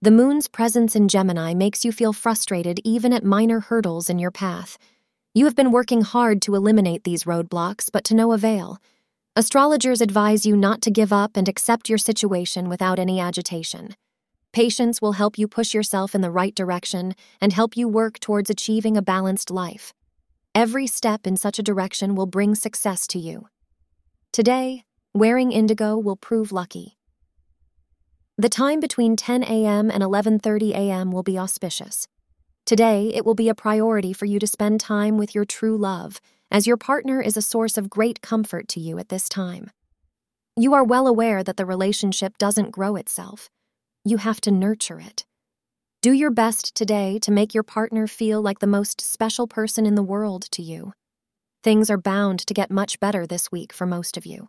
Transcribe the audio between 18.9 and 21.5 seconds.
a balanced life. Every step in